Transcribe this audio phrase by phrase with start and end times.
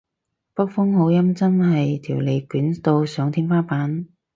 [0.55, 4.07] 北方口音真係條脷捲到上天花板